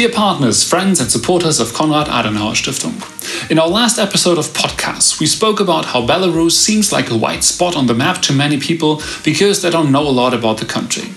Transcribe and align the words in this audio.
Dear 0.00 0.08
partners, 0.08 0.64
friends, 0.64 0.98
and 0.98 1.10
supporters 1.10 1.60
of 1.60 1.74
Konrad 1.74 2.06
Adenauer 2.06 2.54
Stiftung, 2.54 3.50
in 3.50 3.58
our 3.58 3.68
last 3.68 3.98
episode 3.98 4.38
of 4.38 4.46
podcasts, 4.46 5.20
we 5.20 5.26
spoke 5.26 5.60
about 5.60 5.84
how 5.84 6.00
Belarus 6.00 6.52
seems 6.52 6.90
like 6.90 7.10
a 7.10 7.16
white 7.18 7.44
spot 7.44 7.76
on 7.76 7.84
the 7.84 7.92
map 7.92 8.22
to 8.22 8.32
many 8.32 8.58
people 8.58 9.02
because 9.22 9.60
they 9.60 9.68
don't 9.68 9.92
know 9.92 10.08
a 10.08 10.18
lot 10.22 10.32
about 10.32 10.56
the 10.56 10.64
country. 10.64 11.12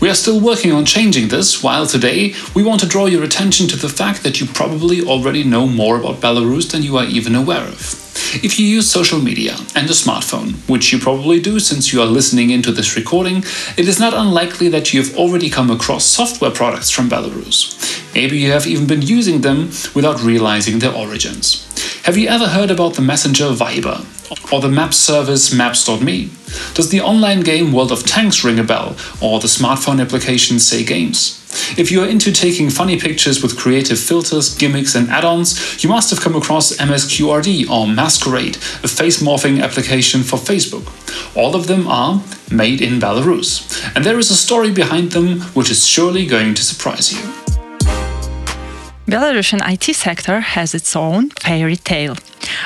We 0.00 0.08
are 0.08 0.14
still 0.14 0.38
working 0.38 0.70
on 0.70 0.84
changing 0.84 1.26
this, 1.26 1.60
while 1.60 1.88
today 1.88 2.34
we 2.54 2.62
want 2.62 2.78
to 2.82 2.86
draw 2.86 3.06
your 3.06 3.24
attention 3.24 3.66
to 3.66 3.76
the 3.76 3.88
fact 3.88 4.22
that 4.22 4.40
you 4.40 4.46
probably 4.46 5.00
already 5.00 5.42
know 5.42 5.66
more 5.66 5.98
about 5.98 6.20
Belarus 6.20 6.70
than 6.70 6.84
you 6.84 6.96
are 6.96 7.06
even 7.06 7.34
aware 7.34 7.66
of. 7.66 8.03
If 8.42 8.58
you 8.58 8.66
use 8.66 8.90
social 8.90 9.20
media 9.20 9.52
and 9.76 9.88
a 9.88 9.92
smartphone, 9.92 10.54
which 10.68 10.92
you 10.92 10.98
probably 10.98 11.40
do 11.40 11.60
since 11.60 11.92
you 11.92 12.02
are 12.02 12.06
listening 12.06 12.50
into 12.50 12.72
this 12.72 12.96
recording, 12.96 13.44
it 13.76 13.86
is 13.86 14.00
not 14.00 14.12
unlikely 14.12 14.68
that 14.70 14.92
you 14.92 15.02
have 15.02 15.16
already 15.16 15.48
come 15.48 15.70
across 15.70 16.04
software 16.04 16.50
products 16.50 16.90
from 16.90 17.08
Belarus. 17.08 18.12
Maybe 18.12 18.38
you 18.38 18.50
have 18.50 18.66
even 18.66 18.88
been 18.88 19.02
using 19.02 19.42
them 19.42 19.66
without 19.94 20.20
realizing 20.20 20.80
their 20.80 20.92
origins. 20.92 21.64
Have 22.02 22.16
you 22.16 22.28
ever 22.28 22.48
heard 22.48 22.72
about 22.72 22.94
the 22.94 23.02
messenger 23.02 23.50
Viber 23.50 24.04
or 24.52 24.60
the 24.60 24.68
map 24.68 24.94
service 24.94 25.54
Maps.me? 25.54 26.30
Does 26.74 26.90
the 26.90 27.02
online 27.02 27.40
game 27.40 27.72
World 27.72 27.92
of 27.92 28.04
Tanks 28.04 28.42
ring 28.42 28.58
a 28.58 28.64
bell 28.64 28.96
or 29.22 29.38
the 29.38 29.46
smartphone 29.46 30.00
application 30.00 30.58
Say 30.58 30.84
Games? 30.84 31.43
If 31.76 31.90
you 31.90 32.02
are 32.02 32.08
into 32.08 32.32
taking 32.32 32.70
funny 32.70 32.98
pictures 32.98 33.42
with 33.42 33.58
creative 33.58 33.98
filters, 33.98 34.54
gimmicks, 34.56 34.94
and 34.94 35.08
add 35.10 35.24
ons, 35.24 35.82
you 35.82 35.88
must 35.90 36.10
have 36.10 36.20
come 36.20 36.36
across 36.36 36.76
MSQRD 36.76 37.68
or 37.68 37.86
Masquerade, 37.86 38.56
a 38.82 38.88
face 38.88 39.22
morphing 39.22 39.62
application 39.62 40.22
for 40.22 40.36
Facebook. 40.36 40.86
All 41.36 41.54
of 41.56 41.66
them 41.66 41.88
are 41.88 42.22
made 42.50 42.80
in 42.80 43.00
Belarus, 43.00 43.64
and 43.94 44.04
there 44.04 44.18
is 44.18 44.30
a 44.30 44.36
story 44.36 44.70
behind 44.70 45.12
them 45.12 45.40
which 45.54 45.70
is 45.70 45.86
surely 45.86 46.26
going 46.26 46.54
to 46.54 46.62
surprise 46.62 47.12
you. 47.12 47.20
Belarusian 49.06 49.60
IT 49.70 49.94
sector 49.94 50.40
has 50.40 50.74
its 50.74 50.96
own 50.96 51.30
fairy 51.30 51.76
tale. 51.76 52.16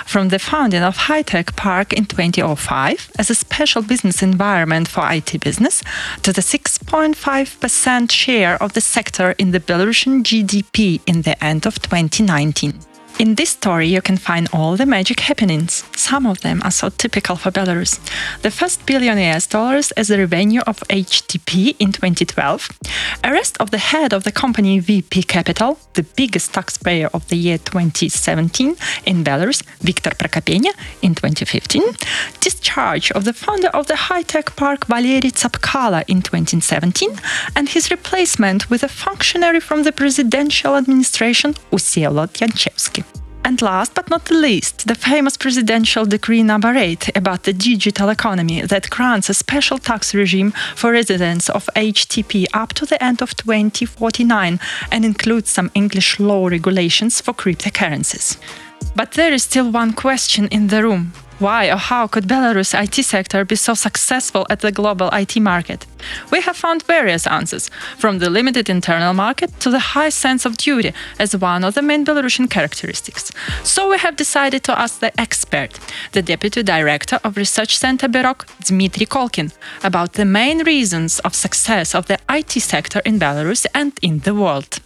From 0.06 0.28
the 0.28 0.38
founding 0.38 0.82
of 0.82 0.96
High 0.96 1.22
Tech 1.22 1.54
Park 1.56 1.92
in 1.92 2.04
2005 2.06 3.12
as 3.18 3.30
a 3.30 3.34
special 3.34 3.82
business 3.82 4.22
environment 4.22 4.88
for 4.88 5.10
IT 5.10 5.40
business 5.40 5.82
to 6.22 6.32
the 6.32 6.40
6.5% 6.40 8.10
share 8.10 8.62
of 8.62 8.72
the 8.72 8.80
sector 8.80 9.32
in 9.38 9.50
the 9.50 9.60
Belarusian 9.60 10.22
GDP 10.22 11.00
in 11.06 11.22
the 11.22 11.42
end 11.44 11.66
of 11.66 11.80
2019. 11.80 12.87
In 13.18 13.34
this 13.34 13.50
story, 13.50 13.88
you 13.88 14.00
can 14.00 14.16
find 14.16 14.48
all 14.52 14.76
the 14.76 14.86
magic 14.86 15.18
happenings. 15.18 15.82
Some 15.96 16.24
of 16.24 16.42
them 16.42 16.62
are 16.62 16.70
so 16.70 16.88
typical 16.88 17.34
for 17.34 17.50
Belarus. 17.50 17.98
The 18.42 18.50
first 18.52 18.86
billion 18.86 19.18
US 19.18 19.48
dollars 19.48 19.90
as 19.92 20.06
the 20.06 20.18
revenue 20.18 20.60
of 20.68 20.84
HTP 20.88 21.74
in 21.80 21.90
2012, 21.90 22.68
arrest 23.24 23.56
of 23.58 23.72
the 23.72 23.78
head 23.78 24.12
of 24.12 24.22
the 24.22 24.30
company 24.30 24.78
VP 24.78 25.24
Capital, 25.24 25.80
the 25.94 26.04
biggest 26.04 26.54
taxpayer 26.54 27.08
of 27.12 27.26
the 27.28 27.36
year 27.36 27.58
2017 27.58 28.76
in 29.04 29.24
Belarus, 29.24 29.64
Viktor 29.80 30.10
Prokopenya, 30.10 30.70
in 31.02 31.16
2015, 31.16 31.82
discharge 32.38 33.10
of 33.10 33.24
the 33.24 33.32
founder 33.32 33.68
of 33.74 33.88
the 33.88 33.96
high-tech 33.96 34.54
park 34.54 34.86
Valery 34.86 35.32
Tsapkala 35.32 36.04
in 36.06 36.22
2017, 36.22 37.10
and 37.56 37.68
his 37.68 37.90
replacement 37.90 38.70
with 38.70 38.84
a 38.84 38.88
functionary 38.88 39.58
from 39.58 39.82
the 39.82 39.90
presidential 39.90 40.76
administration, 40.76 41.54
Vsevolod 41.72 42.32
Yanchevsky. 42.38 43.07
And 43.44 43.62
last 43.62 43.94
but 43.94 44.10
not 44.10 44.30
least, 44.30 44.86
the 44.86 44.94
famous 44.94 45.36
presidential 45.36 46.04
decree 46.04 46.42
number 46.42 46.74
8 46.74 47.16
about 47.16 47.44
the 47.44 47.52
digital 47.52 48.10
economy 48.10 48.62
that 48.62 48.90
grants 48.90 49.30
a 49.30 49.34
special 49.34 49.78
tax 49.78 50.14
regime 50.14 50.52
for 50.76 50.92
residents 50.92 51.48
of 51.48 51.68
HTP 51.74 52.46
up 52.52 52.74
to 52.74 52.86
the 52.86 53.02
end 53.02 53.22
of 53.22 53.36
2049 53.36 54.60
and 54.92 55.04
includes 55.04 55.50
some 55.50 55.70
English 55.74 56.20
law 56.20 56.46
regulations 56.46 57.20
for 57.20 57.32
cryptocurrencies. 57.32 58.36
But 58.94 59.12
there 59.12 59.32
is 59.32 59.44
still 59.44 59.70
one 59.70 59.92
question 59.92 60.48
in 60.48 60.66
the 60.68 60.82
room. 60.82 61.12
Why 61.38 61.70
or 61.70 61.76
how 61.76 62.08
could 62.08 62.26
Belarus 62.26 62.74
IT 62.74 63.04
sector 63.04 63.44
be 63.44 63.54
so 63.54 63.74
successful 63.74 64.44
at 64.50 64.58
the 64.58 64.72
global 64.72 65.08
IT 65.12 65.36
market? 65.38 65.86
We 66.32 66.40
have 66.40 66.56
found 66.56 66.82
various 66.82 67.28
answers, 67.28 67.70
from 67.96 68.18
the 68.18 68.28
limited 68.28 68.68
internal 68.68 69.14
market 69.14 69.60
to 69.60 69.70
the 69.70 69.94
high 69.94 70.08
sense 70.08 70.44
of 70.44 70.56
duty 70.56 70.92
as 71.16 71.36
one 71.36 71.62
of 71.62 71.74
the 71.74 71.82
main 71.82 72.04
Belarusian 72.04 72.50
characteristics. 72.50 73.30
So 73.62 73.88
we 73.88 73.98
have 73.98 74.16
decided 74.16 74.64
to 74.64 74.76
ask 74.76 74.98
the 74.98 75.12
expert, 75.20 75.78
the 76.10 76.22
deputy 76.22 76.64
director 76.64 77.20
of 77.22 77.36
Research 77.36 77.78
Center 77.78 78.08
BEROC, 78.08 78.44
Dmitry 78.64 79.06
Kolkin, 79.06 79.52
about 79.84 80.14
the 80.14 80.24
main 80.24 80.64
reasons 80.64 81.20
of 81.20 81.36
success 81.36 81.94
of 81.94 82.06
the 82.06 82.18
IT 82.28 82.50
sector 82.50 83.00
in 83.04 83.20
Belarus 83.20 83.64
and 83.74 83.92
in 84.02 84.18
the 84.20 84.34
world. 84.34 84.80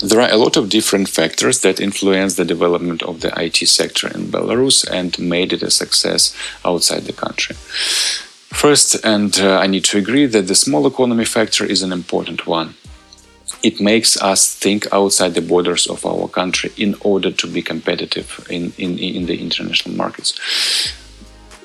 There 0.00 0.20
are 0.20 0.30
a 0.30 0.36
lot 0.36 0.56
of 0.56 0.68
different 0.68 1.08
factors 1.08 1.60
that 1.60 1.80
influence 1.80 2.36
the 2.36 2.44
development 2.44 3.02
of 3.02 3.20
the 3.20 3.32
IT 3.40 3.56
sector 3.68 4.08
in 4.08 4.26
Belarus 4.26 4.88
and 4.90 5.18
made 5.18 5.52
it 5.52 5.62
a 5.62 5.70
success 5.70 6.34
outside 6.64 7.04
the 7.04 7.12
country. 7.12 7.56
First, 8.62 9.04
and 9.04 9.38
uh, 9.38 9.58
I 9.58 9.66
need 9.66 9.84
to 9.86 9.98
agree 9.98 10.26
that 10.26 10.48
the 10.48 10.54
small 10.54 10.86
economy 10.86 11.24
factor 11.24 11.64
is 11.64 11.82
an 11.82 11.92
important 11.92 12.46
one. 12.46 12.74
It 13.62 13.80
makes 13.80 14.16
us 14.22 14.54
think 14.54 14.86
outside 14.92 15.34
the 15.34 15.40
borders 15.42 15.86
of 15.86 16.06
our 16.06 16.28
country 16.28 16.70
in 16.76 16.94
order 17.00 17.30
to 17.30 17.46
be 17.46 17.60
competitive 17.60 18.46
in, 18.48 18.72
in, 18.78 18.98
in 18.98 19.26
the 19.26 19.40
international 19.40 19.96
markets 19.96 20.38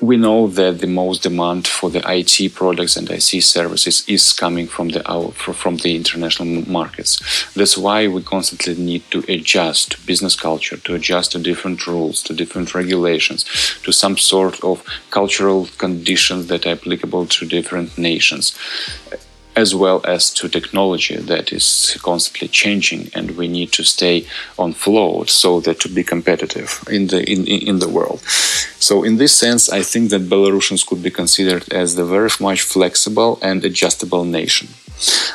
we 0.06 0.16
know 0.16 0.46
that 0.46 0.80
the 0.80 0.86
most 0.86 1.22
demand 1.22 1.66
for 1.66 1.90
the 1.90 2.02
IT 2.06 2.54
products 2.54 2.96
and 2.96 3.10
IT 3.10 3.42
services 3.42 4.04
is 4.08 4.32
coming 4.32 4.66
from 4.66 4.88
the 4.90 5.02
from 5.34 5.76
the 5.78 5.96
international 5.96 6.68
markets. 6.68 7.12
That's 7.54 7.76
why 7.76 8.08
we 8.08 8.22
constantly 8.22 8.74
need 8.74 9.02
to 9.10 9.24
adjust 9.28 10.04
business 10.06 10.36
culture, 10.36 10.76
to 10.76 10.94
adjust 10.94 11.32
to 11.32 11.38
different 11.38 11.86
rules, 11.86 12.22
to 12.24 12.34
different 12.34 12.74
regulations, 12.74 13.44
to 13.84 13.92
some 13.92 14.16
sort 14.16 14.62
of 14.62 14.84
cultural 15.10 15.68
conditions 15.78 16.46
that 16.48 16.66
are 16.66 16.76
applicable 16.78 17.26
to 17.26 17.46
different 17.46 17.96
nations 17.98 18.56
as 19.56 19.74
well 19.74 20.00
as 20.04 20.32
to 20.34 20.48
technology 20.48 21.16
that 21.16 21.52
is 21.52 21.96
constantly 22.02 22.48
changing 22.48 23.10
and 23.14 23.36
we 23.36 23.46
need 23.48 23.70
to 23.72 23.84
stay 23.84 24.26
on 24.58 24.72
float 24.72 25.30
so 25.30 25.60
that 25.60 25.80
to 25.80 25.88
be 25.88 26.02
competitive 26.02 26.82
in 26.90 27.06
the 27.08 27.20
in, 27.30 27.46
in 27.46 27.78
the 27.78 27.88
world. 27.88 28.20
So 28.78 29.04
in 29.04 29.16
this 29.16 29.34
sense 29.34 29.68
i 29.70 29.82
think 29.82 30.10
that 30.10 30.28
belarusians 30.28 30.86
could 30.86 31.02
be 31.02 31.10
considered 31.10 31.64
as 31.72 31.94
the 31.94 32.04
very 32.04 32.30
much 32.40 32.62
flexible 32.62 33.38
and 33.42 33.64
adjustable 33.64 34.24
nation. 34.24 34.68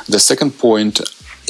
The 0.08 0.20
second 0.20 0.52
point 0.58 1.00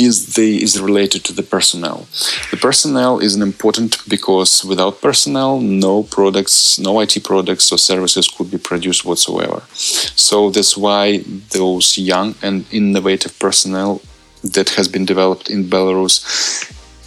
is 0.01 0.35
the 0.35 0.63
is 0.63 0.81
related 0.81 1.25
to 1.25 1.33
the 1.33 1.43
personnel. 1.43 2.07
The 2.51 2.57
personnel 2.57 3.19
is 3.19 3.37
important 3.37 3.93
because 4.09 4.65
without 4.65 5.01
personnel, 5.01 5.61
no 5.61 6.03
products, 6.03 6.79
no 6.79 7.01
IT 7.01 7.25
products 7.25 7.73
or 7.73 7.79
services 7.79 8.29
could 8.29 8.51
be 8.51 8.59
produced 8.59 9.05
whatsoever. 9.05 9.63
So 9.75 10.51
that's 10.51 10.77
why 10.77 11.25
those 11.53 11.99
young 11.99 12.35
and 12.43 12.65
innovative 12.73 13.39
personnel 13.39 14.01
that 14.43 14.71
has 14.71 14.89
been 14.89 15.05
developed 15.05 15.51
in 15.51 15.65
Belarus 15.65 16.15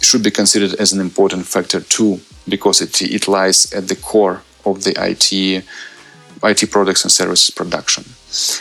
should 0.00 0.22
be 0.22 0.30
considered 0.30 0.74
as 0.74 0.92
an 0.92 1.00
important 1.00 1.46
factor 1.46 1.80
too, 1.80 2.20
because 2.48 2.80
it, 2.80 3.02
it 3.02 3.26
lies 3.26 3.72
at 3.72 3.88
the 3.88 3.96
core 3.96 4.42
of 4.64 4.84
the 4.84 4.94
IT 5.10 5.64
IT 6.42 6.70
products 6.70 7.04
and 7.04 7.12
services 7.12 7.50
production. 7.50 8.04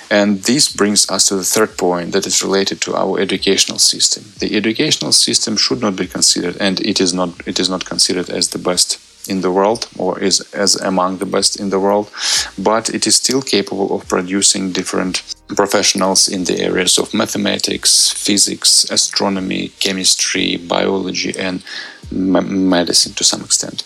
And 0.09 0.43
this 0.43 0.71
brings 0.71 1.09
us 1.09 1.27
to 1.27 1.35
the 1.35 1.43
third 1.43 1.77
point 1.77 2.11
that 2.11 2.27
is 2.27 2.43
related 2.43 2.81
to 2.81 2.95
our 2.95 3.19
educational 3.19 3.79
system. 3.79 4.23
The 4.39 4.55
educational 4.55 5.11
system 5.11 5.57
should 5.57 5.81
not 5.81 5.95
be 5.95 6.07
considered, 6.07 6.57
and 6.59 6.79
it 6.81 7.01
is 7.01 7.13
not 7.13 7.29
it 7.47 7.59
is 7.59 7.69
not 7.69 7.85
considered 7.85 8.29
as 8.29 8.49
the 8.49 8.59
best 8.59 8.99
in 9.27 9.41
the 9.41 9.51
world 9.51 9.87
or 9.97 10.19
is 10.19 10.41
as 10.53 10.75
among 10.75 11.17
the 11.17 11.25
best 11.25 11.59
in 11.59 11.69
the 11.69 11.79
world, 11.79 12.11
but 12.57 12.89
it 12.89 13.07
is 13.07 13.15
still 13.15 13.41
capable 13.41 13.95
of 13.95 14.07
producing 14.07 14.71
different 14.71 15.23
professionals 15.55 16.27
in 16.27 16.43
the 16.43 16.59
areas 16.59 16.97
of 16.97 17.13
mathematics, 17.13 18.11
physics, 18.11 18.85
astronomy, 18.89 19.69
chemistry, 19.79 20.57
biology, 20.57 21.33
and 21.37 21.63
medicine 22.13 23.13
to 23.13 23.23
some 23.23 23.41
extent. 23.41 23.83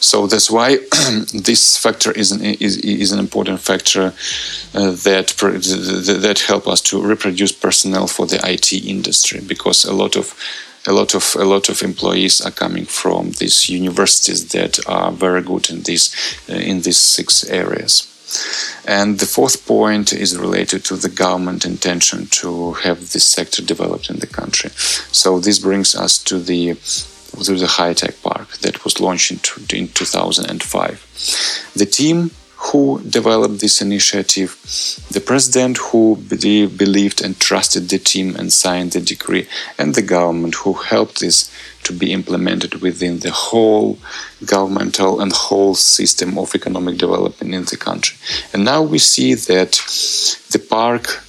So 0.00 0.26
that's 0.26 0.50
why 0.50 0.76
this 1.34 1.76
factor 1.76 2.12
is 2.12 2.32
an, 2.32 2.42
is, 2.42 2.78
is 2.78 3.12
an 3.12 3.18
important 3.18 3.60
factor 3.60 4.12
uh, 4.74 4.90
that 4.90 5.34
that 6.22 6.44
help 6.46 6.66
us 6.66 6.80
to 6.82 7.02
reproduce 7.02 7.52
personnel 7.52 8.06
for 8.06 8.26
the 8.26 8.40
IT 8.44 8.72
industry 8.72 9.40
because 9.40 9.84
a 9.84 9.92
lot 9.92 10.16
of 10.16 10.34
a 10.86 10.92
lot 10.92 11.14
of 11.14 11.36
a 11.38 11.44
lot 11.44 11.68
of 11.68 11.82
employees 11.82 12.40
are 12.40 12.50
coming 12.50 12.84
from 12.84 13.30
these 13.32 13.68
universities 13.68 14.48
that 14.48 14.78
are 14.86 15.12
very 15.12 15.42
good 15.42 15.70
in 15.70 15.82
these 15.82 16.14
uh, 16.48 16.54
in 16.54 16.82
these 16.82 16.98
six 16.98 17.44
areas. 17.44 18.10
And 18.86 19.18
the 19.18 19.26
fourth 19.26 19.66
point 19.66 20.12
is 20.12 20.36
related 20.36 20.84
to 20.86 20.96
the 20.96 21.08
government 21.08 21.64
intention 21.64 22.26
to 22.26 22.72
have 22.72 23.12
this 23.12 23.24
sector 23.24 23.62
developed 23.62 24.10
in 24.10 24.18
the 24.18 24.26
country. 24.26 24.70
So 25.12 25.38
this 25.38 25.58
brings 25.58 25.94
us 25.94 26.18
to 26.24 26.38
the 26.38 26.76
to 27.36 27.56
the 27.56 27.66
high 27.66 27.94
tech 27.94 28.20
park 28.22 28.48
that 28.58 28.84
was 28.84 29.00
launched 29.00 29.30
in 29.30 29.88
2005. 29.88 31.72
The 31.74 31.86
team 31.86 32.30
who 32.56 33.00
developed 33.02 33.60
this 33.60 33.82
initiative, 33.82 34.56
the 35.10 35.20
president 35.20 35.76
who 35.76 36.16
believed 36.16 37.22
and 37.22 37.38
trusted 37.38 37.88
the 37.90 37.98
team 37.98 38.34
and 38.36 38.50
signed 38.50 38.92
the 38.92 39.00
decree, 39.00 39.46
and 39.78 39.94
the 39.94 40.02
government 40.02 40.54
who 40.54 40.72
helped 40.72 41.20
this 41.20 41.50
to 41.82 41.92
be 41.92 42.10
implemented 42.10 42.80
within 42.80 43.18
the 43.18 43.30
whole 43.30 43.98
governmental 44.46 45.20
and 45.20 45.30
whole 45.32 45.74
system 45.74 46.38
of 46.38 46.54
economic 46.54 46.96
development 46.96 47.54
in 47.54 47.64
the 47.64 47.76
country. 47.76 48.16
And 48.54 48.64
now 48.64 48.80
we 48.82 48.98
see 48.98 49.34
that 49.34 49.72
the 50.50 50.58
park 50.58 51.22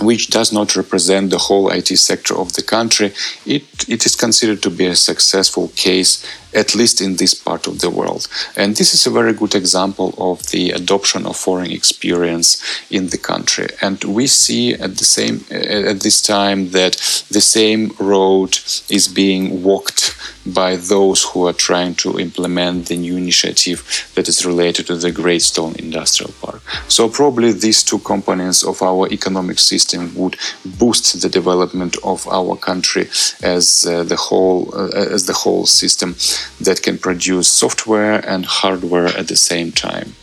which 0.00 0.28
does 0.30 0.52
not 0.52 0.76
represent 0.76 1.30
the 1.30 1.38
whole 1.38 1.70
IT 1.70 1.88
sector 1.98 2.34
of 2.34 2.52
the 2.54 2.62
country, 2.62 3.12
it, 3.46 3.64
it 3.88 4.06
is 4.06 4.16
considered 4.16 4.62
to 4.62 4.70
be 4.70 4.86
a 4.86 4.96
successful 4.96 5.68
case, 5.76 6.24
at 6.54 6.74
least 6.74 7.00
in 7.00 7.16
this 7.16 7.34
part 7.34 7.66
of 7.66 7.80
the 7.80 7.90
world. 7.90 8.28
And 8.56 8.76
this 8.76 8.94
is 8.94 9.06
a 9.06 9.10
very 9.10 9.32
good 9.32 9.54
example 9.54 10.14
of 10.18 10.50
the 10.50 10.70
adoption 10.70 11.26
of 11.26 11.36
foreign 11.36 11.70
experience 11.70 12.62
in 12.90 13.08
the 13.08 13.18
country. 13.18 13.68
And 13.80 14.02
we 14.04 14.26
see 14.26 14.74
at 14.74 14.96
the 14.96 15.04
same 15.04 15.44
at 15.50 16.00
this 16.00 16.22
time 16.22 16.70
that 16.70 16.92
the 17.30 17.40
same 17.40 17.92
road 17.98 18.58
is 18.88 19.08
being 19.08 19.62
walked 19.62 20.16
by 20.46 20.76
those 20.76 21.24
who 21.24 21.46
are 21.46 21.52
trying 21.52 21.94
to 21.94 22.18
implement 22.18 22.86
the 22.86 22.96
new 22.96 23.16
initiative 23.16 24.10
that 24.14 24.28
is 24.28 24.46
related 24.46 24.86
to 24.86 24.96
the 24.96 25.12
Great 25.12 25.42
Stone 25.42 25.74
Industrial 25.78 26.32
Park. 26.40 26.62
So 26.88 27.08
probably 27.08 27.52
these 27.52 27.82
two 27.82 27.98
components 27.98 28.64
of 28.64 28.82
our 28.82 29.08
economic 29.08 29.58
system 29.58 30.14
would 30.14 30.36
boost 30.64 31.20
the 31.20 31.28
development 31.28 31.96
of 32.02 32.26
our 32.28 32.56
country 32.56 33.08
as 33.42 33.86
uh, 33.86 34.02
the 34.04 34.16
whole 34.16 34.70
uh, 34.74 34.88
as 35.16 35.26
the 35.26 35.32
whole 35.32 35.66
system 35.66 36.14
that 36.60 36.82
can 36.82 36.98
produce 36.98 37.48
software 37.48 38.18
and 38.26 38.44
hardware 38.46 39.06
at 39.06 39.28
the 39.28 39.36
same 39.36 39.72
time. 39.72 40.14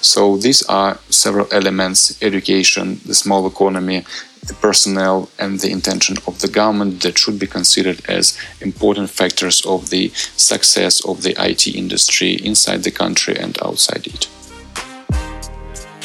So 0.00 0.36
these 0.36 0.62
are 0.68 0.98
several 1.10 1.48
elements: 1.52 2.18
education, 2.22 3.00
the 3.06 3.14
small 3.14 3.46
economy, 3.46 4.04
the 4.46 4.54
personnel 4.54 5.28
and 5.38 5.60
the 5.60 5.70
intention 5.70 6.16
of 6.26 6.40
the 6.40 6.48
government 6.48 7.02
that 7.02 7.18
should 7.18 7.38
be 7.38 7.46
considered 7.46 8.00
as 8.08 8.38
important 8.60 9.10
factors 9.10 9.64
of 9.66 9.90
the 9.90 10.10
success 10.36 11.04
of 11.04 11.22
the 11.22 11.34
IT 11.38 11.66
industry 11.66 12.34
inside 12.34 12.82
the 12.84 12.90
country 12.90 13.36
and 13.36 13.58
outside 13.62 14.06
it. 14.06 14.28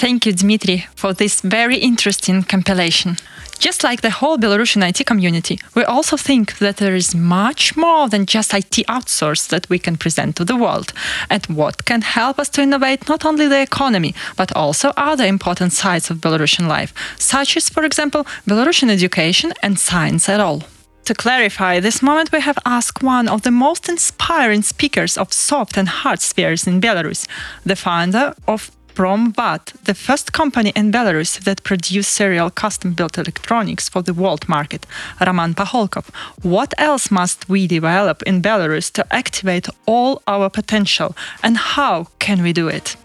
Thank 0.02 0.26
you, 0.26 0.34
Dmitry, 0.34 0.88
for 0.96 1.14
this 1.14 1.42
very 1.42 1.78
interesting 1.78 2.42
compilation. 2.42 3.18
Just 3.60 3.84
like 3.84 4.02
the 4.02 4.10
whole 4.10 4.36
Belarusian 4.40 4.82
IT 4.90 5.06
community, 5.06 5.60
we 5.76 5.84
also 5.84 6.18
think 6.18 6.58
that 6.58 6.78
there 6.78 6.96
is 6.96 7.14
much 7.14 7.78
more 7.78 8.10
than 8.10 8.26
just 8.26 8.52
IT 8.52 8.88
outsource 8.90 9.48
that 9.50 9.70
we 9.70 9.78
can 9.78 9.98
present 9.98 10.36
to 10.38 10.44
the 10.44 10.56
world, 10.56 10.92
and 11.30 11.46
what 11.46 11.86
can 11.86 12.02
help 12.02 12.40
us 12.40 12.50
to 12.50 12.64
innovate 12.64 13.08
not 13.08 13.26
only 13.26 13.48
the 13.48 13.62
economy, 13.62 14.16
but 14.36 14.52
also 14.56 14.92
other 14.98 15.28
important 15.28 15.72
sides 15.72 16.10
of 16.10 16.18
Belarusian 16.18 16.68
life, 16.68 16.96
such 17.20 17.56
as, 17.56 17.70
for 17.70 17.86
example, 17.86 18.26
Belarusian 18.48 18.90
education 18.90 19.54
and 19.62 19.78
science 19.78 20.28
at 20.28 20.40
all. 20.40 20.64
To 21.06 21.14
clarify 21.14 21.80
this 21.80 22.02
moment, 22.02 22.32
we 22.32 22.42
have 22.42 22.58
asked 22.66 23.04
one 23.04 23.28
of 23.28 23.44
the 23.44 23.52
most 23.52 23.88
inspiring 23.88 24.64
speakers 24.64 25.16
of 25.16 25.32
soft 25.32 25.78
and 25.78 25.88
hard 25.88 26.22
spheres 26.22 26.66
in 26.66 26.82
Belarus, 26.82 27.28
the 27.64 27.76
founder 27.76 28.34
of 28.48 28.72
Promwad, 28.96 29.74
the 29.86 29.94
first 29.94 30.34
company 30.34 30.72
in 30.76 30.92
Belarus 30.92 31.40
that 31.44 31.64
produced 31.64 32.12
serial 32.12 32.50
custom-built 32.50 33.18
electronics 33.18 33.88
for 33.88 34.02
the 34.02 34.14
world 34.14 34.48
market, 34.50 34.86
Roman 35.26 35.54
Pakholkov. 35.54 36.10
What 36.42 36.74
else 36.78 37.10
must 37.10 37.48
we 37.48 37.68
develop 37.68 38.22
in 38.24 38.42
Belarus 38.42 38.92
to 38.94 39.06
activate 39.14 39.68
all 39.86 40.22
our 40.28 40.50
potential, 40.50 41.16
and 41.42 41.58
how 41.58 42.08
can 42.20 42.44
we 42.44 42.54
do 42.54 42.68
it? 42.68 42.96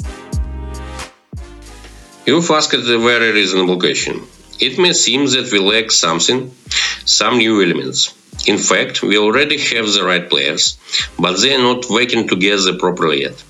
You've 2.26 2.50
asked 2.50 2.74
a 2.74 2.98
very 2.98 3.32
reasonable 3.32 3.78
question. 3.78 4.22
It 4.58 4.78
may 4.78 4.92
seem 4.92 5.26
that 5.26 5.50
we 5.52 5.58
lack 5.60 5.92
something, 5.92 6.50
some 7.04 7.38
new 7.38 7.62
elements. 7.62 8.14
In 8.46 8.58
fact, 8.58 9.02
we 9.02 9.16
already 9.18 9.58
have 9.58 9.92
the 9.92 10.04
right 10.04 10.28
players, 10.28 10.78
but 11.18 11.40
they 11.40 11.54
are 11.54 11.62
not 11.62 11.88
working 11.88 12.26
together 12.28 12.76
properly 12.78 13.22
yet. 13.22 13.44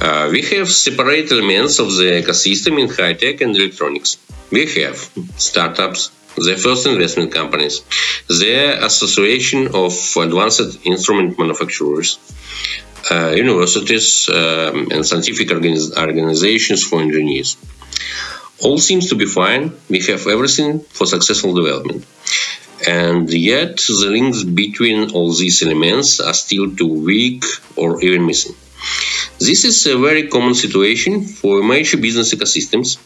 Uh, 0.00 0.28
we 0.30 0.42
have 0.42 0.68
separate 0.70 1.32
elements 1.32 1.78
of 1.78 1.88
the 1.96 2.22
ecosystem 2.22 2.78
in 2.78 2.88
high 2.88 3.14
tech 3.14 3.40
and 3.40 3.56
electronics. 3.56 4.18
We 4.50 4.66
have 4.82 4.96
startups, 5.36 6.10
the 6.36 6.56
first 6.56 6.86
investment 6.86 7.32
companies, 7.32 7.80
the 8.28 8.84
Association 8.84 9.68
of 9.74 9.92
Advanced 10.16 10.84
Instrument 10.84 11.38
Manufacturers, 11.38 12.18
uh, 13.10 13.30
universities, 13.30 14.28
um, 14.28 14.88
and 14.92 15.06
scientific 15.06 15.48
organiz- 15.48 15.96
organizations 15.96 16.82
for 16.82 17.00
engineers. 17.00 17.56
All 18.62 18.78
seems 18.78 19.08
to 19.08 19.14
be 19.14 19.26
fine. 19.26 19.72
We 19.88 20.00
have 20.00 20.26
everything 20.26 20.80
for 20.80 21.06
successful 21.06 21.54
development. 21.54 22.04
And 22.86 23.30
yet, 23.30 23.76
the 23.78 24.08
links 24.10 24.44
between 24.44 25.10
all 25.12 25.32
these 25.32 25.62
elements 25.62 26.20
are 26.20 26.34
still 26.34 26.74
too 26.76 26.92
weak 27.04 27.44
or 27.76 28.02
even 28.02 28.26
missing. 28.26 28.54
This 29.38 29.64
is 29.66 29.86
a 29.86 29.98
very 29.98 30.28
common 30.28 30.54
situation 30.54 31.22
for 31.22 31.62
major 31.62 31.98
business 31.98 32.34
ecosystems. 32.34 32.98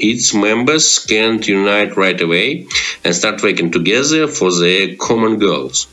Its 0.00 0.34
members 0.34 0.98
can't 0.98 1.46
unite 1.46 1.96
right 1.96 2.20
away 2.20 2.66
and 3.04 3.14
start 3.14 3.42
working 3.42 3.70
together 3.70 4.26
for 4.26 4.52
their 4.52 4.96
common 4.96 5.38
goals. 5.38 5.86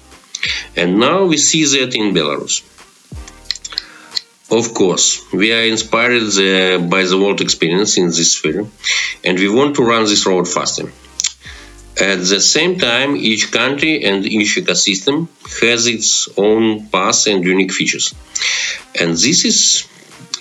And 0.75 0.99
now 0.99 1.25
we 1.25 1.37
see 1.37 1.65
that 1.65 1.95
in 1.95 2.13
Belarus. 2.13 2.63
Of 4.51 4.73
course, 4.73 5.21
we 5.31 5.53
are 5.53 5.63
inspired 5.63 6.21
uh, 6.37 6.79
by 6.87 7.03
the 7.03 7.17
world 7.19 7.41
experience 7.41 7.97
in 7.97 8.07
this 8.07 8.33
sphere, 8.33 8.65
and 9.23 9.39
we 9.39 9.49
want 9.49 9.75
to 9.75 9.83
run 9.83 10.03
this 10.05 10.25
road 10.25 10.47
faster. 10.47 10.91
At 11.97 12.19
the 12.19 12.41
same 12.41 12.77
time, 12.77 13.15
each 13.15 13.51
country 13.51 14.03
and 14.03 14.25
each 14.25 14.57
ecosystem 14.57 15.29
has 15.61 15.87
its 15.87 16.27
own 16.37 16.87
path 16.89 17.25
and 17.27 17.43
unique 17.43 17.71
features. 17.71 18.13
And 18.99 19.11
this 19.11 19.45
is 19.45 19.87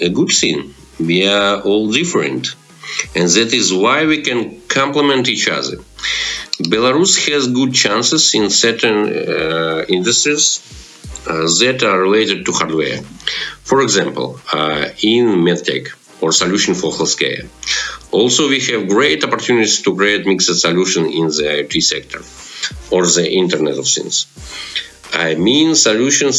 a 0.01 0.09
good 0.09 0.31
thing. 0.31 0.75
We 0.99 1.29
are 1.29 1.61
all 1.61 1.93
different. 1.93 2.49
And 3.15 3.29
that 3.29 3.53
is 3.55 3.73
why 3.73 4.06
we 4.06 4.23
can 4.23 4.61
complement 4.69 5.29
each 5.29 5.49
other. 5.49 5.77
Belarus 6.62 7.12
has 7.29 7.49
good 7.49 7.73
chances 7.73 8.35
in 8.35 8.51
certain 8.51 8.97
uh, 9.06 9.85
industries 9.89 10.61
uh, 11.27 11.49
that 11.61 11.83
are 11.83 12.01
related 12.01 12.45
to 12.47 12.53
hardware. 12.53 13.01
For 13.63 13.81
example, 13.81 14.41
uh, 14.53 14.89
in 15.03 15.27
medtech 15.46 15.89
or 16.20 16.32
solution 16.32 16.75
for 16.75 16.91
healthcare. 16.93 17.49
Also, 18.15 18.49
we 18.49 18.61
have 18.71 18.87
great 18.87 19.25
opportunities 19.25 19.83
to 19.83 19.91
create 19.97 20.25
mixed 20.25 20.55
solution 20.61 21.05
in 21.06 21.27
the 21.37 21.44
IoT 21.56 21.83
sector 21.83 22.21
or 22.94 23.03
the 23.17 23.27
Internet 23.43 23.77
of 23.77 23.89
Things. 23.89 24.17
I 25.13 25.35
mean 25.35 25.75
solutions 25.75 26.39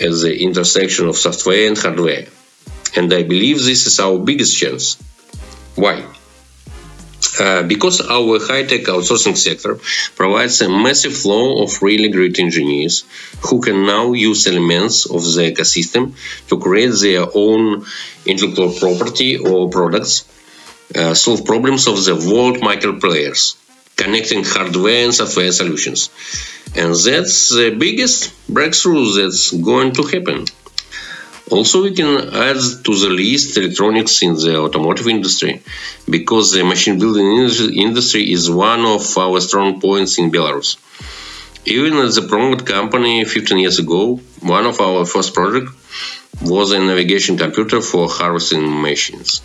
at 0.00 0.12
the 0.22 0.32
intersection 0.46 1.08
of 1.08 1.16
software 1.16 1.66
and 1.66 1.76
hardware. 1.76 2.26
And 2.96 3.12
I 3.12 3.24
believe 3.24 3.58
this 3.58 3.86
is 3.86 3.98
our 3.98 4.18
biggest 4.18 4.56
chance. 4.56 4.84
Why? 5.74 5.96
Uh, 7.40 7.62
because 7.64 8.00
our 8.00 8.38
high-tech 8.38 8.82
outsourcing 8.82 9.36
sector 9.36 9.78
provides 10.14 10.60
a 10.60 10.68
massive 10.68 11.16
flow 11.16 11.62
of 11.62 11.82
really 11.82 12.08
great 12.08 12.38
engineers 12.38 13.04
who 13.46 13.60
can 13.60 13.84
now 13.84 14.12
use 14.12 14.46
elements 14.46 15.06
of 15.06 15.22
the 15.22 15.52
ecosystem 15.52 16.14
to 16.48 16.58
create 16.58 16.94
their 17.00 17.26
own 17.34 17.84
intellectual 18.26 18.72
property 18.78 19.38
or 19.38 19.68
products, 19.70 20.24
uh, 20.96 21.14
solve 21.14 21.44
problems 21.44 21.86
of 21.86 22.04
the 22.04 22.14
world 22.14 22.60
micro 22.60 22.98
players, 22.98 23.56
connecting 23.96 24.44
hardware 24.44 25.04
and 25.04 25.14
software 25.14 25.52
solutions. 25.52 26.10
And 26.76 26.94
that's 26.94 27.50
the 27.50 27.74
biggest 27.76 28.32
breakthrough 28.48 29.12
that's 29.12 29.50
going 29.50 29.92
to 29.94 30.02
happen. 30.02 30.46
Also, 31.50 31.82
we 31.82 31.92
can 31.92 32.16
add 32.32 32.60
to 32.84 32.92
the 33.02 33.10
list 33.10 33.56
electronics 33.56 34.22
in 34.22 34.34
the 34.34 34.56
automotive 34.56 35.08
industry 35.08 35.60
because 36.08 36.52
the 36.52 36.62
machine 36.62 36.96
building 36.98 37.26
industry 37.86 38.30
is 38.30 38.48
one 38.48 38.84
of 38.84 39.18
our 39.18 39.40
strong 39.40 39.80
points 39.80 40.18
in 40.18 40.30
Belarus. 40.30 40.76
Even 41.66 41.94
at 41.98 42.14
the 42.14 42.22
Promwad 42.22 42.64
company 42.64 43.24
15 43.24 43.58
years 43.58 43.80
ago, 43.80 44.20
one 44.40 44.64
of 44.64 44.80
our 44.80 45.04
first 45.04 45.34
projects 45.34 45.72
was 46.40 46.70
a 46.70 46.78
navigation 46.78 47.36
computer 47.36 47.80
for 47.80 48.08
harvesting 48.08 48.80
machines. 48.80 49.42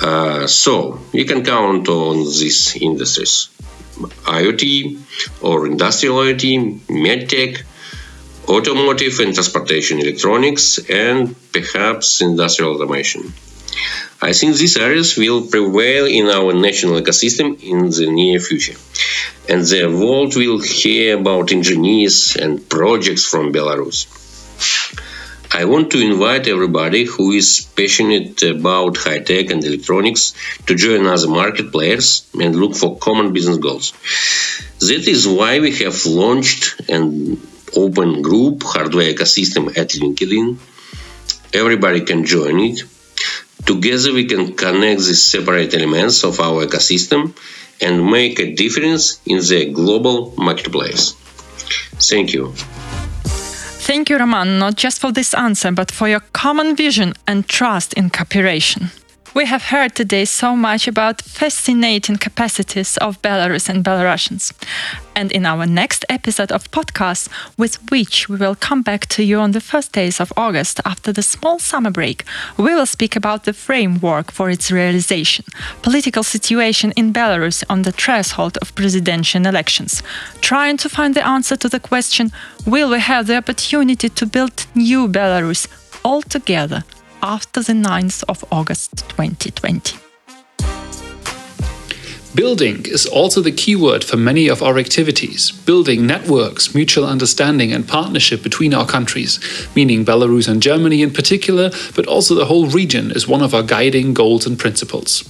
Uh, 0.00 0.46
so, 0.46 1.00
you 1.12 1.24
can 1.24 1.44
count 1.44 1.88
on 1.88 2.18
these 2.24 2.76
industries 2.76 3.48
IoT 3.96 4.98
or 5.42 5.66
industrial 5.66 6.16
IoT, 6.16 6.80
medtech, 6.88 7.62
automotive 8.48 9.18
and 9.20 9.34
transportation 9.34 10.00
electronics, 10.00 10.78
and 10.90 11.34
perhaps 11.52 12.20
industrial 12.20 12.74
automation. 12.74 13.32
I 14.22 14.32
think 14.32 14.56
these 14.56 14.76
areas 14.76 15.16
will 15.16 15.46
prevail 15.46 16.06
in 16.06 16.26
our 16.26 16.52
national 16.52 17.00
ecosystem 17.00 17.62
in 17.62 17.90
the 17.90 18.10
near 18.10 18.40
future. 18.40 18.76
And 19.48 19.62
the 19.62 19.86
world 19.86 20.34
will 20.36 20.60
hear 20.60 21.18
about 21.18 21.52
engineers 21.52 22.36
and 22.36 22.66
projects 22.68 23.24
from 23.24 23.52
Belarus. 23.52 24.06
I 25.58 25.64
want 25.64 25.90
to 25.92 25.98
invite 25.98 26.48
everybody 26.48 27.04
who 27.04 27.32
is 27.32 27.66
passionate 27.76 28.42
about 28.42 28.98
high 28.98 29.20
tech 29.20 29.50
and 29.50 29.64
electronics 29.64 30.34
to 30.66 30.74
join 30.74 31.06
other 31.06 31.30
market 31.30 31.72
players 31.72 32.28
and 32.38 32.54
look 32.54 32.76
for 32.76 32.98
common 32.98 33.32
business 33.32 33.56
goals. 33.56 33.92
That 34.80 35.08
is 35.08 35.26
why 35.26 35.60
we 35.60 35.72
have 35.76 36.04
launched 36.04 36.78
an 36.90 37.40
open 37.74 38.20
group, 38.20 38.64
Hardware 38.64 39.14
Ecosystem, 39.14 39.74
at 39.78 39.96
LinkedIn. 40.00 40.58
Everybody 41.54 42.02
can 42.02 42.26
join 42.26 42.60
it. 42.60 42.82
Together, 43.64 44.12
we 44.12 44.26
can 44.26 44.52
connect 44.52 45.00
the 45.08 45.14
separate 45.14 45.72
elements 45.72 46.22
of 46.22 46.38
our 46.38 46.66
ecosystem 46.66 47.34
and 47.80 48.04
make 48.10 48.38
a 48.40 48.52
difference 48.54 49.22
in 49.24 49.38
the 49.38 49.72
global 49.72 50.34
marketplace. 50.36 51.12
Thank 52.10 52.34
you. 52.34 52.52
Thank 53.86 54.10
you, 54.10 54.18
Roman, 54.18 54.58
not 54.58 54.74
just 54.74 55.00
for 55.00 55.12
this 55.12 55.32
answer, 55.32 55.70
but 55.70 55.92
for 55.92 56.08
your 56.08 56.18
common 56.32 56.74
vision 56.74 57.14
and 57.28 57.46
trust 57.46 57.92
in 57.92 58.10
cooperation. 58.10 58.90
We 59.36 59.44
have 59.44 59.64
heard 59.64 59.94
today 59.94 60.24
so 60.24 60.56
much 60.56 60.88
about 60.88 61.20
fascinating 61.20 62.16
capacities 62.16 62.96
of 62.96 63.20
Belarus 63.20 63.68
and 63.68 63.84
Belarusians. 63.84 64.50
And 65.14 65.30
in 65.30 65.44
our 65.44 65.66
next 65.66 66.06
episode 66.08 66.50
of 66.50 66.70
podcast, 66.70 67.28
with 67.58 67.76
which 67.90 68.30
we 68.30 68.36
will 68.36 68.54
come 68.54 68.80
back 68.80 69.04
to 69.08 69.22
you 69.22 69.38
on 69.38 69.50
the 69.50 69.60
first 69.60 69.92
days 69.92 70.20
of 70.20 70.32
August 70.38 70.80
after 70.86 71.12
the 71.12 71.22
small 71.22 71.58
summer 71.58 71.90
break, 71.90 72.24
we 72.56 72.74
will 72.74 72.86
speak 72.86 73.14
about 73.14 73.44
the 73.44 73.52
framework 73.52 74.32
for 74.32 74.48
its 74.48 74.72
realization, 74.72 75.44
political 75.82 76.22
situation 76.22 76.92
in 76.96 77.12
Belarus 77.12 77.62
on 77.68 77.82
the 77.82 77.92
threshold 77.92 78.56
of 78.62 78.74
presidential 78.74 79.46
elections, 79.46 80.02
trying 80.40 80.78
to 80.78 80.88
find 80.88 81.14
the 81.14 81.26
answer 81.26 81.56
to 81.56 81.68
the 81.68 81.78
question 81.78 82.32
will 82.64 82.88
we 82.88 83.00
have 83.00 83.26
the 83.26 83.36
opportunity 83.36 84.08
to 84.08 84.24
build 84.24 84.64
new 84.74 85.06
Belarus 85.06 85.68
all 86.02 86.22
together 86.22 86.82
after 87.26 87.60
the 87.60 87.72
9th 87.72 88.22
of 88.28 88.44
August 88.52 88.98
2020. 89.08 89.98
Building 92.36 92.84
is 92.84 93.04
also 93.06 93.40
the 93.40 93.50
keyword 93.50 94.04
for 94.04 94.16
many 94.16 94.46
of 94.46 94.62
our 94.62 94.78
activities. 94.78 95.50
Building 95.50 96.06
networks, 96.06 96.72
mutual 96.72 97.04
understanding, 97.04 97.72
and 97.72 97.88
partnership 97.88 98.44
between 98.44 98.72
our 98.72 98.86
countries, 98.86 99.40
meaning 99.74 100.04
Belarus 100.04 100.46
and 100.46 100.62
Germany 100.62 101.02
in 101.02 101.10
particular, 101.10 101.70
but 101.96 102.06
also 102.06 102.36
the 102.36 102.44
whole 102.44 102.66
region, 102.66 103.10
is 103.10 103.26
one 103.26 103.42
of 103.42 103.54
our 103.54 103.62
guiding 103.62 104.14
goals 104.14 104.46
and 104.46 104.56
principles. 104.56 105.24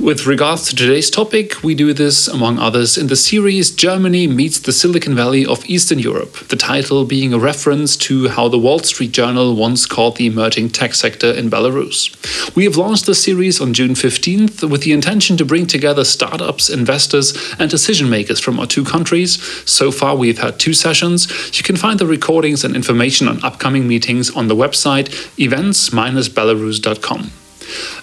With 0.00 0.26
regards 0.26 0.68
to 0.68 0.74
today's 0.74 1.08
topic, 1.08 1.62
we 1.62 1.76
do 1.76 1.92
this, 1.92 2.26
among 2.26 2.58
others, 2.58 2.98
in 2.98 3.06
the 3.06 3.14
series 3.14 3.70
Germany 3.70 4.26
Meets 4.26 4.58
the 4.58 4.72
Silicon 4.72 5.14
Valley 5.14 5.46
of 5.46 5.64
Eastern 5.66 6.00
Europe, 6.00 6.34
the 6.48 6.56
title 6.56 7.04
being 7.04 7.32
a 7.32 7.38
reference 7.38 7.96
to 7.98 8.26
how 8.28 8.48
the 8.48 8.58
Wall 8.58 8.80
Street 8.80 9.12
Journal 9.12 9.54
once 9.54 9.86
called 9.86 10.16
the 10.16 10.26
emerging 10.26 10.70
tech 10.70 10.94
sector 10.94 11.30
in 11.30 11.48
Belarus. 11.48 12.10
We 12.56 12.64
have 12.64 12.76
launched 12.76 13.06
the 13.06 13.14
series 13.14 13.60
on 13.60 13.72
June 13.72 13.92
15th 13.92 14.68
with 14.68 14.82
the 14.82 14.90
intention 14.92 15.36
to 15.36 15.44
bring 15.44 15.68
together 15.68 16.02
startups, 16.04 16.68
investors, 16.68 17.54
and 17.60 17.70
decision 17.70 18.10
makers 18.10 18.40
from 18.40 18.58
our 18.58 18.66
two 18.66 18.84
countries. 18.84 19.40
So 19.64 19.92
far, 19.92 20.16
we've 20.16 20.40
had 20.40 20.58
two 20.58 20.74
sessions. 20.74 21.28
You 21.56 21.62
can 21.62 21.76
find 21.76 22.00
the 22.00 22.06
recordings 22.06 22.64
and 22.64 22.74
information 22.74 23.28
on 23.28 23.44
upcoming 23.44 23.86
meetings 23.86 24.28
on 24.32 24.48
the 24.48 24.56
website 24.56 25.08
events-belarus.com. 25.38 27.30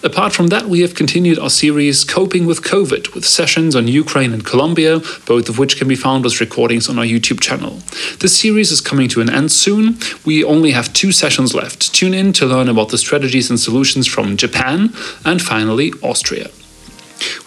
Apart 0.03 0.33
from 0.33 0.47
that, 0.47 0.65
we 0.65 0.81
have 0.81 0.95
continued 0.95 1.39
our 1.39 1.49
series 1.49 2.03
Coping 2.03 2.45
with 2.45 2.63
COVID 2.63 3.13
with 3.13 3.25
sessions 3.25 3.75
on 3.75 3.87
Ukraine 3.87 4.33
and 4.33 4.45
Colombia, 4.45 4.99
both 5.25 5.49
of 5.49 5.57
which 5.59 5.77
can 5.77 5.87
be 5.87 5.95
found 5.95 6.25
as 6.25 6.39
recordings 6.39 6.89
on 6.89 6.97
our 6.97 7.05
YouTube 7.05 7.39
channel. 7.41 7.79
This 8.19 8.37
series 8.37 8.71
is 8.71 8.81
coming 8.81 9.09
to 9.09 9.21
an 9.21 9.29
end 9.29 9.51
soon. 9.51 9.97
We 10.25 10.43
only 10.43 10.71
have 10.71 10.93
two 10.93 11.11
sessions 11.11 11.53
left. 11.53 11.93
Tune 11.93 12.13
in 12.13 12.33
to 12.33 12.45
learn 12.45 12.69
about 12.69 12.89
the 12.89 12.97
strategies 12.97 13.49
and 13.49 13.59
solutions 13.59 14.07
from 14.07 14.37
Japan 14.37 14.93
and 15.25 15.41
finally 15.41 15.91
Austria. 16.01 16.49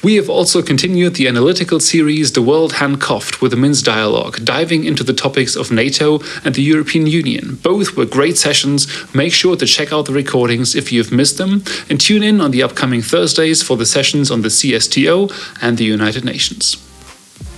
We 0.03 0.17
have 0.17 0.29
also 0.29 0.63
continued 0.63 1.15
the 1.15 1.29
analytical 1.29 1.81
series 1.81 2.33
The 2.33 2.43
World 2.43 2.75
Handcuffed 2.75 3.41
with 3.41 3.53
a 3.53 3.57
Minsk 3.57 3.85
Dialogue, 3.85 4.45
diving 4.45 4.85
into 4.85 5.03
the 5.03 5.13
topics 5.13 5.57
of 5.57 5.71
NATO 5.71 6.21
and 6.45 6.55
the 6.55 6.63
European 6.63 7.07
Union. 7.07 7.57
Both 7.63 7.97
were 7.97 8.07
great 8.07 8.37
sessions. 8.37 8.87
Make 9.15 9.33
sure 9.33 9.57
to 9.57 9.67
check 9.67 9.93
out 9.93 10.07
the 10.07 10.13
recordings 10.13 10.75
if 10.75 10.93
you 10.93 11.03
have 11.03 11.13
missed 11.13 11.39
them, 11.39 11.63
and 11.89 12.01
tune 12.01 12.23
in 12.23 12.41
on 12.41 12.51
the 12.51 12.63
upcoming 12.63 13.03
Thursdays 13.03 13.63
for 13.63 13.77
the 13.77 13.87
sessions 13.87 14.31
on 14.31 14.43
the 14.43 14.49
CSTO 14.49 15.33
and 15.63 15.79
the 15.79 15.85
United 15.85 16.25
Nations. 16.25 16.77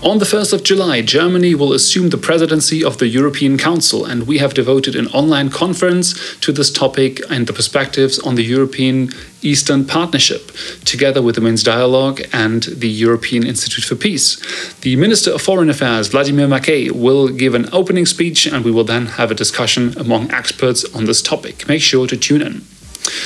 On 0.02 0.18
the 0.18 0.26
1st 0.26 0.52
of 0.52 0.62
July, 0.62 1.00
Germany 1.00 1.54
will 1.54 1.72
assume 1.72 2.10
the 2.10 2.18
presidency 2.18 2.84
of 2.84 2.98
the 2.98 3.08
European 3.08 3.56
Council, 3.56 4.04
and 4.04 4.26
we 4.26 4.36
have 4.38 4.52
devoted 4.52 4.94
an 4.94 5.06
online 5.08 5.48
conference 5.48 6.36
to 6.40 6.52
this 6.52 6.70
topic 6.70 7.18
and 7.30 7.46
the 7.46 7.54
perspectives 7.54 8.18
on 8.18 8.34
the 8.34 8.44
European 8.44 9.08
Eastern 9.40 9.86
Partnership, 9.86 10.52
together 10.84 11.22
with 11.22 11.34
the 11.34 11.40
Minsk 11.40 11.64
Dialogue 11.64 12.20
and 12.30 12.64
the 12.64 12.90
European 12.90 13.46
Institute 13.46 13.84
for 13.84 13.96
Peace. 13.96 14.36
The 14.82 14.96
Minister 14.96 15.32
of 15.32 15.40
Foreign 15.40 15.70
Affairs, 15.70 16.08
Vladimir 16.08 16.46
Makey, 16.46 16.92
will 16.92 17.28
give 17.28 17.54
an 17.54 17.70
opening 17.72 18.04
speech, 18.04 18.46
and 18.46 18.66
we 18.66 18.70
will 18.70 18.84
then 18.84 19.06
have 19.06 19.30
a 19.30 19.34
discussion 19.34 19.98
among 19.98 20.30
experts 20.30 20.84
on 20.94 21.06
this 21.06 21.22
topic. 21.22 21.66
Make 21.68 21.82
sure 21.82 22.06
to 22.06 22.18
tune 22.18 22.42
in. 22.42 22.60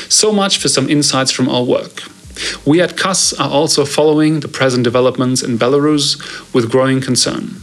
So 0.08 0.30
much 0.32 0.58
for 0.58 0.68
some 0.68 0.88
insights 0.88 1.32
from 1.32 1.48
our 1.48 1.64
work. 1.64 2.04
We 2.64 2.80
at 2.80 2.96
KAS 2.96 3.32
are 3.34 3.50
also 3.50 3.84
following 3.84 4.40
the 4.40 4.48
present 4.48 4.84
developments 4.84 5.42
in 5.42 5.58
Belarus 5.58 6.18
with 6.54 6.70
growing 6.70 7.00
concern. 7.00 7.60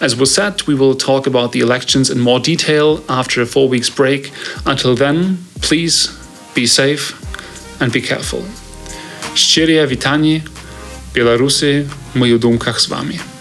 As 0.00 0.14
was 0.14 0.34
said, 0.34 0.62
we 0.66 0.74
will 0.74 0.94
talk 0.94 1.26
about 1.26 1.52
the 1.52 1.60
elections 1.60 2.10
in 2.10 2.20
more 2.20 2.40
detail 2.40 3.02
after 3.08 3.40
a 3.40 3.46
four 3.46 3.68
weeks 3.68 3.90
break. 3.90 4.30
Until 4.66 4.94
then, 4.94 5.38
please 5.62 6.10
be 6.54 6.66
safe 6.66 7.14
and 7.80 7.92
be 7.92 8.00
careful. 8.00 8.44
Witanie, 9.88 10.42
Białorusy, 11.12 11.84
w 12.12 12.16
moich 12.16 12.38
duмкach 12.38 12.80
z 12.80 12.88
Wami. 12.88 13.35